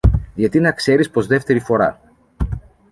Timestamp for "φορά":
1.59-1.99